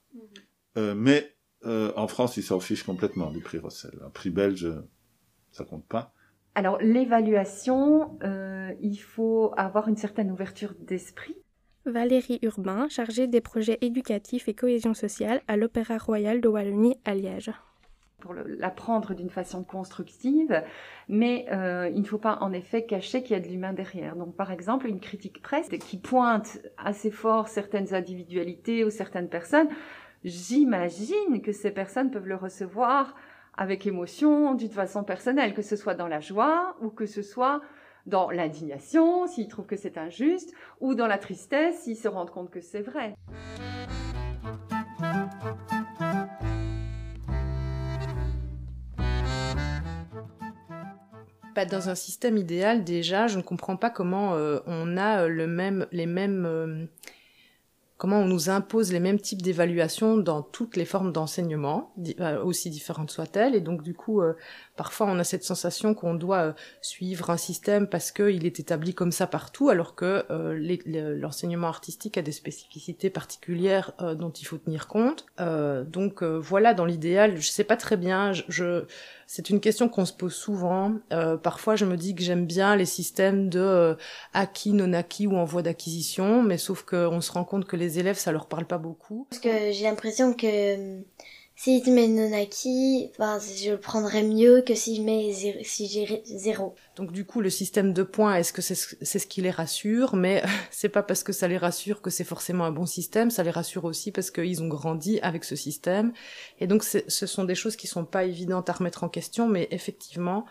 Euh, 0.77 0.93
mais 0.95 1.35
euh, 1.65 1.91
en 1.95 2.07
France, 2.07 2.37
ils 2.37 2.43
s'en 2.43 2.59
fichent 2.59 2.83
complètement 2.83 3.31
du 3.31 3.39
prix 3.39 3.57
Rossel. 3.57 3.97
Un 4.05 4.11
prix 4.11 4.29
belge, 4.29 4.71
ça 5.51 5.63
compte 5.63 5.85
pas. 5.87 6.13
Alors 6.53 6.77
l'évaluation, 6.79 8.17
euh, 8.23 8.73
il 8.81 8.97
faut 8.97 9.53
avoir 9.57 9.87
une 9.87 9.97
certaine 9.97 10.31
ouverture 10.31 10.75
d'esprit. 10.79 11.35
Valérie 11.87 12.39
Urbain, 12.41 12.87
chargée 12.89 13.27
des 13.27 13.41
projets 13.41 13.77
éducatifs 13.81 14.47
et 14.47 14.53
cohésion 14.53 14.93
sociale 14.93 15.41
à 15.47 15.55
l'Opéra 15.57 15.97
Royal 15.97 16.41
de 16.41 16.47
Wallonie 16.47 16.97
à 17.05 17.15
Liège. 17.15 17.51
pour 18.19 18.33
l'apprendre 18.33 19.13
d'une 19.13 19.29
façon 19.29 19.63
constructive, 19.63 20.63
mais 21.07 21.45
euh, 21.51 21.89
il 21.93 22.01
ne 22.01 22.05
faut 22.05 22.17
pas 22.17 22.39
en 22.41 22.51
effet 22.51 22.85
cacher 22.85 23.21
qu'il 23.23 23.37
y 23.37 23.39
a 23.39 23.41
de 23.41 23.47
l'humain 23.47 23.73
derrière. 23.73 24.15
Donc 24.15 24.35
par 24.35 24.51
exemple, 24.51 24.87
une 24.87 24.99
critique 24.99 25.41
presse 25.41 25.69
qui 25.69 25.97
pointe 25.97 26.59
assez 26.77 27.11
fort 27.11 27.47
certaines 27.47 27.93
individualités 27.93 28.83
ou 28.83 28.89
certaines 28.89 29.29
personnes, 29.29 29.69
j'imagine 30.23 31.41
que 31.41 31.51
ces 31.51 31.71
personnes 31.71 32.11
peuvent 32.11 32.27
le 32.27 32.35
recevoir 32.35 33.15
avec 33.55 33.87
émotion, 33.87 34.55
d'une 34.55 34.71
façon 34.71 35.03
personnelle, 35.03 35.53
que 35.53 35.61
ce 35.61 35.75
soit 35.75 35.95
dans 35.95 36.07
la 36.07 36.19
joie 36.19 36.75
ou 36.81 36.89
que 36.89 37.05
ce 37.05 37.21
soit 37.21 37.61
dans 38.07 38.31
l'indignation, 38.31 39.27
s'ils 39.27 39.47
trouvent 39.47 39.67
que 39.67 39.75
c'est 39.75 39.97
injuste, 39.97 40.53
ou 40.79 40.95
dans 40.95 41.07
la 41.07 41.17
tristesse, 41.17 41.81
s'ils 41.83 41.97
se 41.97 42.07
rendent 42.07 42.31
compte 42.31 42.49
que 42.49 42.61
c'est 42.61 42.81
vrai. 42.81 43.13
Bah, 51.57 51.65
dans 51.65 51.89
un 51.89 51.95
système 51.95 52.37
idéal, 52.37 52.83
déjà, 52.83 53.25
je 53.25 53.37
ne 53.37 53.41
comprends 53.41 53.77
pas 53.77 53.89
comment 53.89 54.35
euh, 54.35 54.59
on 54.67 54.95
a 54.95 55.23
euh, 55.23 55.27
le 55.27 55.47
même, 55.47 55.87
les 55.91 56.05
mêmes, 56.05 56.45
euh, 56.45 56.85
comment 57.97 58.19
on 58.19 58.25
nous 58.25 58.51
impose 58.51 58.93
les 58.93 58.99
mêmes 58.99 59.19
types 59.19 59.41
d'évaluation 59.41 60.17
dans 60.17 60.43
toutes 60.43 60.75
les 60.75 60.85
formes 60.85 61.11
d'enseignement, 61.11 61.95
aussi 62.43 62.69
différentes 62.69 63.09
soient-elles. 63.09 63.55
Et 63.55 63.61
donc, 63.61 63.81
du 63.81 63.95
coup, 63.95 64.21
parfois, 64.77 65.07
on 65.07 65.19
a 65.19 65.23
cette 65.23 65.43
sensation 65.43 65.93
qu'on 65.93 66.13
doit 66.13 66.37
euh, 66.37 66.53
suivre 66.81 67.29
un 67.29 67.37
système 67.37 67.87
parce 67.87 68.11
qu'il 68.11 68.45
est 68.45 68.59
établi 68.59 68.93
comme 68.93 69.11
ça 69.11 69.27
partout, 69.27 69.69
alors 69.69 69.95
que 69.95 70.23
euh, 70.29 71.17
l'enseignement 71.19 71.67
artistique 71.67 72.17
a 72.17 72.21
des 72.21 72.31
spécificités 72.31 73.09
particulières 73.09 73.91
euh, 74.01 74.15
dont 74.15 74.29
il 74.29 74.45
faut 74.45 74.57
tenir 74.57 74.87
compte. 74.87 75.25
Donc, 75.37 76.23
voilà, 76.23 76.73
dans 76.73 76.85
l'idéal, 76.85 77.37
je 77.37 77.49
sais 77.49 77.63
pas 77.63 77.77
très 77.77 77.97
bien. 77.97 78.31
Je, 78.33 78.85
c'est 79.25 79.49
une 79.49 79.59
question 79.59 79.89
qu'on 79.89 80.05
se 80.05 80.13
pose 80.13 80.33
souvent. 80.33 80.93
Parfois, 81.41 81.75
je 81.75 81.85
me 81.85 81.97
dis 81.97 82.15
que 82.15 82.21
j'aime 82.21 82.45
bien 82.45 82.75
les 82.75 82.85
systèmes 82.85 83.49
de 83.49 83.97
acquis, 84.33 84.73
non 84.73 84.93
acquis 84.93 85.27
ou 85.27 85.35
en 85.35 85.45
voie 85.45 85.61
d'acquisition, 85.61 86.43
mais 86.43 86.57
sauf 86.57 86.83
qu'on 86.83 87.21
se 87.21 87.31
rend 87.31 87.43
compte 87.43 87.65
que 87.65 87.75
les 87.75 87.99
élèves, 87.99 88.17
ça 88.17 88.31
leur 88.31 88.47
parle 88.47 88.65
pas 88.65 88.77
beaucoup. 88.77 89.27
Parce 89.29 89.41
que 89.41 89.71
j'ai 89.71 89.83
l'impression 89.83 90.33
que 90.33 90.47
euh, 90.47 91.01
si 91.59 91.83
je 91.83 91.89
mets 91.89 92.07
non 92.07 92.31
acquis, 92.39 93.09
enfin, 93.17 93.39
je 93.39 93.71
le 93.71 93.79
prendrais 93.79 94.21
mieux 94.21 94.61
que 94.61 94.75
si 94.75 94.95
je 94.95 95.01
mets 95.01 95.33
zéro, 95.33 95.57
si 95.63 95.87
j'ai 95.87 96.21
zéro. 96.23 96.75
Donc 96.95 97.11
du 97.11 97.25
coup, 97.25 97.41
le 97.41 97.49
système 97.49 97.93
de 97.93 98.03
points, 98.03 98.35
est-ce 98.35 98.53
que 98.53 98.61
c'est 98.61 98.75
ce, 98.75 98.95
c'est 99.01 99.17
ce 99.17 99.25
qui 99.25 99.41
les 99.41 99.49
rassure? 99.49 100.15
Mais 100.15 100.43
c'est 100.71 100.87
pas 100.87 101.01
parce 101.01 101.23
que 101.23 101.33
ça 101.33 101.47
les 101.47 101.57
rassure 101.57 102.03
que 102.03 102.11
c'est 102.11 102.23
forcément 102.23 102.63
un 102.65 102.71
bon 102.71 102.85
système. 102.85 103.31
Ça 103.31 103.41
les 103.41 103.49
rassure 103.49 103.85
aussi 103.85 104.11
parce 104.11 104.29
qu'ils 104.29 104.61
ont 104.61 104.67
grandi 104.67 105.19
avec 105.21 105.43
ce 105.43 105.55
système. 105.55 106.13
Et 106.59 106.67
donc, 106.67 106.83
ce 106.83 107.25
sont 107.25 107.43
des 107.43 107.55
choses 107.55 107.75
qui 107.75 107.87
sont 107.87 108.05
pas 108.05 108.23
évidentes 108.23 108.69
à 108.69 108.73
remettre 108.73 109.03
en 109.03 109.09
question, 109.09 109.49
mais 109.49 109.67
effectivement, 109.71 110.45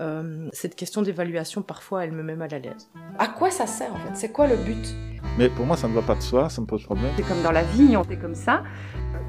euh, 0.00 0.48
cette 0.52 0.76
question 0.76 1.02
d'évaluation, 1.02 1.62
parfois, 1.62 2.04
elle 2.04 2.12
me 2.12 2.22
met 2.22 2.36
mal 2.36 2.54
à 2.54 2.60
l'aise. 2.60 2.88
À 3.18 3.26
quoi 3.26 3.50
ça 3.50 3.66
sert 3.66 3.92
en 3.92 3.98
fait? 3.98 4.14
C'est 4.14 4.30
quoi 4.30 4.46
le 4.46 4.56
but? 4.56 4.94
Mais 5.38 5.48
pour 5.48 5.66
moi, 5.66 5.76
ça 5.76 5.88
ne 5.88 5.94
va 5.94 6.02
pas 6.02 6.14
de 6.14 6.20
soi, 6.20 6.48
ça 6.48 6.60
me 6.60 6.66
pose 6.66 6.84
problème. 6.84 7.10
C'est 7.16 7.26
comme 7.26 7.42
dans 7.42 7.52
la 7.52 7.62
vie, 7.62 7.96
on 7.96 8.04
fait 8.04 8.16
comme 8.16 8.34
ça. 8.34 8.62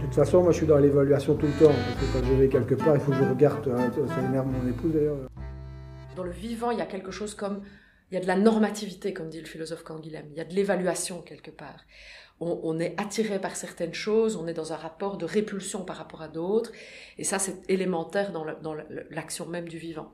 De 0.04 0.08
toute 0.08 0.16
façon, 0.16 0.44
moi 0.44 0.52
je 0.52 0.58
suis 0.58 0.68
dans 0.68 0.78
l'évaluation 0.78 1.36
tout 1.36 1.48
le 1.48 1.54
temps. 1.54 1.72
Parce 1.74 1.96
que 1.96 2.14
quand 2.20 2.28
je 2.28 2.34
vais 2.34 2.50
quelque 2.50 2.76
part, 2.76 2.94
il 2.96 3.00
faut 3.00 3.12
que 3.12 3.18
je 3.18 3.24
regarde. 3.24 3.68
hein, 3.70 3.90
Ça 4.08 4.22
énerve 4.22 4.48
mon 4.48 4.68
épouse 4.70 4.94
d'ailleurs. 4.94 5.18
Dans 6.16 6.24
le 6.24 6.32
vivant, 6.32 6.72
il 6.72 6.78
y 6.78 6.82
a 6.82 6.86
quelque 6.86 7.10
chose 7.12 7.34
comme... 7.34 7.64
Il 8.12 8.16
y 8.16 8.18
a 8.18 8.22
de 8.22 8.28
la 8.28 8.36
normativité, 8.36 9.14
comme 9.14 9.30
dit 9.30 9.40
le 9.40 9.48
philosophe 9.48 9.84
Canguilhem. 9.84 10.26
Il 10.30 10.38
y 10.38 10.42
a 10.42 10.44
de 10.44 10.54
l'évaluation 10.54 11.22
quelque 11.22 11.50
part. 11.50 11.80
On, 12.42 12.60
on 12.64 12.80
est 12.80 12.94
attiré 13.00 13.40
par 13.40 13.56
certaines 13.56 13.94
choses, 13.94 14.36
on 14.36 14.46
est 14.46 14.54
dans 14.54 14.74
un 14.74 14.76
rapport 14.76 15.18
de 15.18 15.26
répulsion 15.26 15.84
par 15.86 15.96
rapport 15.96 16.22
à 16.22 16.28
d'autres. 16.28 16.72
Et 17.18 17.24
ça, 17.24 17.40
c'est 17.40 17.68
élémentaire 17.70 18.32
dans 18.34 18.76
l'action 19.10 19.48
même 19.48 19.68
du 19.70 19.78
vivant. 19.78 20.12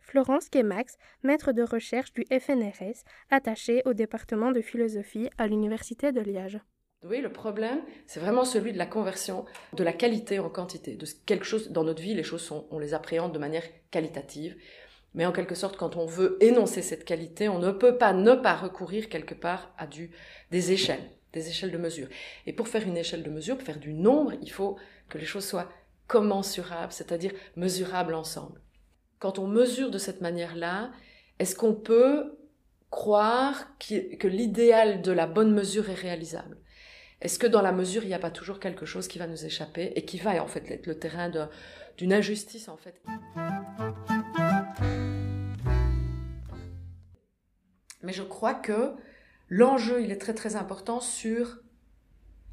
Florence 0.00 0.48
Kemax, 0.48 0.96
maître 1.22 1.52
de 1.52 1.62
recherche 1.62 2.12
du 2.14 2.24
FNRS, 2.24 3.04
attachée 3.30 3.82
au 3.84 3.92
département 3.92 4.50
de 4.52 4.62
philosophie 4.62 5.28
à 5.36 5.46
l'Université 5.46 6.12
de 6.12 6.20
Liège. 6.22 6.58
Oui, 7.04 7.20
le 7.20 7.32
problème, 7.32 7.80
c'est 8.08 8.18
vraiment 8.18 8.44
celui 8.44 8.72
de 8.72 8.78
la 8.78 8.86
conversion 8.86 9.44
de 9.72 9.84
la 9.84 9.92
qualité 9.92 10.40
en 10.40 10.50
quantité. 10.50 10.98
Dans 11.70 11.84
notre 11.84 12.02
vie, 12.02 12.14
les 12.14 12.24
choses 12.24 12.52
on 12.70 12.78
les 12.80 12.92
appréhende 12.92 13.32
de 13.32 13.38
manière 13.38 13.62
qualitative. 13.92 14.56
Mais 15.14 15.24
en 15.24 15.30
quelque 15.30 15.54
sorte, 15.54 15.76
quand 15.76 15.96
on 15.96 16.06
veut 16.06 16.36
énoncer 16.40 16.82
cette 16.82 17.04
qualité, 17.04 17.48
on 17.48 17.60
ne 17.60 17.70
peut 17.70 17.96
pas 17.96 18.12
ne 18.12 18.34
pas 18.34 18.56
recourir 18.56 19.08
quelque 19.08 19.34
part 19.34 19.72
à 19.78 19.86
des 20.50 20.72
échelles, 20.72 21.10
des 21.32 21.48
échelles 21.48 21.70
de 21.70 21.78
mesure. 21.78 22.08
Et 22.46 22.52
pour 22.52 22.66
faire 22.66 22.82
une 22.82 22.96
échelle 22.96 23.22
de 23.22 23.30
mesure, 23.30 23.56
pour 23.56 23.66
faire 23.66 23.78
du 23.78 23.94
nombre, 23.94 24.32
il 24.42 24.50
faut 24.50 24.76
que 25.08 25.18
les 25.18 25.24
choses 25.24 25.46
soient 25.46 25.70
commensurables, 26.08 26.92
c'est-à-dire 26.92 27.32
mesurables 27.54 28.14
ensemble. 28.14 28.60
Quand 29.20 29.38
on 29.38 29.46
mesure 29.46 29.90
de 29.90 29.98
cette 29.98 30.20
manière-là, 30.20 30.90
est-ce 31.38 31.54
qu'on 31.54 31.74
peut 31.74 32.36
croire 32.90 33.68
que 33.78 34.26
l'idéal 34.26 35.00
de 35.00 35.12
la 35.12 35.28
bonne 35.28 35.54
mesure 35.54 35.88
est 35.90 35.94
réalisable? 35.94 36.58
Est-ce 37.20 37.40
que 37.40 37.48
dans 37.48 37.62
la 37.62 37.72
mesure, 37.72 38.04
il 38.04 38.08
n'y 38.08 38.14
a 38.14 38.20
pas 38.20 38.30
toujours 38.30 38.60
quelque 38.60 38.86
chose 38.86 39.08
qui 39.08 39.18
va 39.18 39.26
nous 39.26 39.44
échapper 39.44 39.92
et 39.96 40.04
qui 40.04 40.18
va 40.18 40.40
en 40.40 40.46
fait 40.46 40.70
être 40.70 40.86
le 40.86 40.96
terrain 40.96 41.30
d'une 41.96 42.12
injustice 42.12 42.68
en 42.68 42.76
fait? 42.76 43.02
Mais 48.02 48.12
je 48.12 48.22
crois 48.22 48.54
que 48.54 48.94
l'enjeu, 49.48 50.00
il 50.00 50.12
est 50.12 50.18
très 50.18 50.34
très 50.34 50.54
important 50.54 51.00
sur 51.00 51.58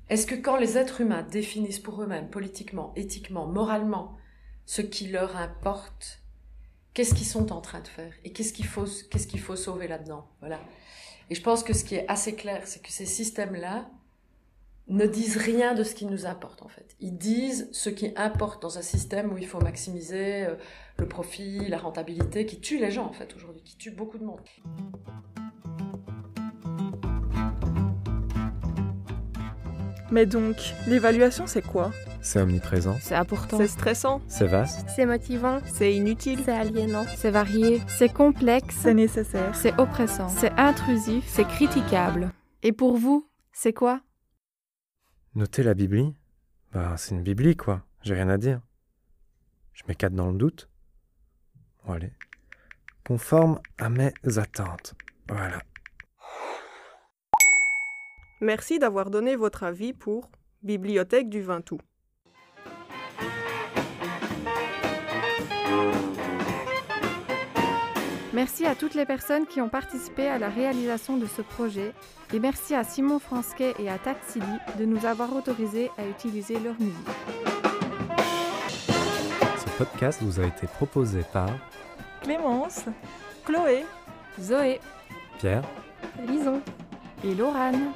est-ce 0.09 0.25
que 0.25 0.33
quand 0.33 0.57
les 0.57 0.79
êtres 0.79 1.01
humains 1.01 1.21
définissent 1.21 1.79
pour 1.79 2.01
eux-mêmes, 2.01 2.31
politiquement, 2.31 2.91
éthiquement, 2.95 3.45
moralement, 3.45 4.17
ce 4.65 4.81
qui 4.81 5.07
leur 5.09 5.37
importe, 5.37 6.23
qu'est-ce 6.95 7.13
qu'ils 7.13 7.27
sont 7.27 7.51
en 7.51 7.61
train 7.61 7.81
de 7.81 7.87
faire 7.87 8.13
et 8.23 8.33
qu'est-ce 8.33 8.51
qu'il 8.51 8.65
faut, 8.65 8.85
qu'est-ce 9.11 9.27
qu'il 9.27 9.41
faut 9.41 9.55
sauver 9.55 9.87
là-dedans? 9.87 10.27
Voilà. 10.39 10.59
Et 11.29 11.35
je 11.35 11.41
pense 11.43 11.63
que 11.63 11.73
ce 11.73 11.83
qui 11.83 11.93
est 11.93 12.07
assez 12.07 12.33
clair, 12.33 12.63
c'est 12.65 12.81
que 12.81 12.91
ces 12.91 13.05
systèmes-là 13.05 13.91
ne 14.87 15.05
disent 15.05 15.37
rien 15.37 15.73
de 15.73 15.83
ce 15.83 15.95
qui 15.95 16.05
nous 16.05 16.25
importe 16.25 16.61
en 16.61 16.67
fait. 16.67 16.95
Ils 16.99 17.17
disent 17.17 17.69
ce 17.71 17.89
qui 17.89 18.13
importe 18.15 18.61
dans 18.61 18.77
un 18.77 18.83
système 18.83 19.33
où 19.33 19.37
il 19.37 19.47
faut 19.47 19.59
maximiser 19.59 20.45
euh, 20.45 20.55
le 20.97 21.07
profit, 21.07 21.67
la 21.67 21.77
rentabilité, 21.77 22.45
qui 22.45 22.59
tue 22.59 22.77
les 22.77 22.91
gens 22.91 23.05
en 23.05 23.13
fait 23.13 23.35
aujourd'hui, 23.35 23.63
qui 23.63 23.77
tue 23.77 23.91
beaucoup 23.91 24.17
de 24.17 24.25
monde. 24.25 24.41
Mais 30.11 30.27
donc, 30.27 30.55
l'évaluation, 30.87 31.47
c'est 31.47 31.63
quoi? 31.63 31.91
C'est 32.21 32.39
omniprésent. 32.39 32.95
C'est 33.01 33.15
important. 33.15 33.57
C'est 33.57 33.67
stressant. 33.67 34.21
C'est 34.27 34.45
vaste. 34.45 34.87
C'est 34.95 35.05
motivant. 35.05 35.59
C'est 35.65 35.93
inutile. 35.93 36.39
C'est 36.45 36.51
aliénant. 36.51 37.05
C'est 37.17 37.31
varié. 37.31 37.81
C'est 37.87 38.13
complexe. 38.13 38.75
C'est 38.81 38.93
nécessaire. 38.93 39.53
C'est 39.55 39.77
oppressant. 39.79 40.29
C'est 40.29 40.51
intrusif. 40.57 41.25
C'est 41.27 41.47
critiquable. 41.47 42.31
Et 42.61 42.71
pour 42.71 42.97
vous, 42.97 43.27
c'est 43.51 43.73
quoi? 43.73 43.99
Noter 45.35 45.63
la 45.63 45.73
Biblie 45.73 46.15
Bah, 46.71 46.95
c'est 46.97 47.13
une 47.13 47.21
Biblie, 47.21 47.57
quoi. 47.57 47.83
J'ai 48.03 48.13
rien 48.13 48.29
à 48.29 48.37
dire. 48.37 48.61
Je 49.73 49.83
4 49.83 50.13
dans 50.13 50.31
le 50.31 50.37
doute. 50.37 50.69
Bon, 51.83 51.91
allez. 51.91 52.13
Conforme 53.05 53.59
à 53.77 53.89
mes 53.89 54.13
attentes. 54.37 54.95
Voilà. 55.27 55.61
Merci 58.39 58.79
d'avoir 58.79 59.09
donné 59.09 59.35
votre 59.35 59.63
avis 59.63 59.91
pour 59.91 60.29
Bibliothèque 60.63 61.29
du 61.29 61.41
Vintou. 61.41 61.79
Merci 68.35 68.65
à 68.65 68.75
toutes 68.75 68.95
les 68.95 69.05
personnes 69.05 69.45
qui 69.45 69.61
ont 69.61 69.69
participé 69.69 70.27
à 70.27 70.37
la 70.37 70.49
réalisation 70.49 71.15
de 71.15 71.25
ce 71.25 71.41
projet 71.41 71.93
et 72.33 72.39
merci 72.39 72.75
à 72.75 72.83
Simon 72.83 73.17
Fransquet 73.17 73.73
et 73.79 73.89
à 73.89 73.97
Taxili 73.97 74.45
de 74.77 74.83
nous 74.83 75.05
avoir 75.05 75.33
autorisé 75.33 75.89
à 75.97 76.05
utiliser 76.05 76.59
leur 76.59 76.73
musique. 76.77 76.93
Ce 79.57 79.77
podcast 79.77 80.21
vous 80.21 80.41
a 80.41 80.47
été 80.47 80.67
proposé 80.67 81.21
par 81.31 81.47
Clémence, 82.23 82.83
Chloé, 83.45 83.85
Zoé, 84.37 84.81
Pierre, 85.39 85.63
Lison 86.27 86.61
et 87.23 87.35
Laurane. 87.35 87.93